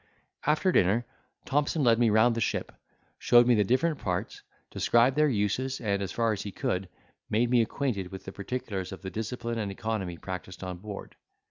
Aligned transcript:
After 0.47 0.71
dinner 0.71 1.05
Thompson 1.45 1.83
led 1.83 1.99
me 1.99 2.09
round 2.09 2.33
the 2.33 2.41
ship, 2.41 2.71
showed 3.19 3.45
me 3.45 3.53
the 3.53 3.63
different 3.63 3.99
parts, 3.99 4.41
described 4.71 5.15
their 5.15 5.29
uses, 5.29 5.79
and, 5.79 6.01
as 6.01 6.11
far 6.11 6.33
as 6.33 6.41
he 6.41 6.51
could, 6.51 6.89
made 7.29 7.51
me 7.51 7.61
acquainted 7.61 8.11
with 8.11 8.25
the 8.25 8.31
particulars 8.31 8.91
of 8.91 9.03
the 9.03 9.11
discipline 9.11 9.59
and 9.59 9.71
economy 9.71 10.17
practised 10.17 10.63
on 10.63 10.77
board. 10.77 11.15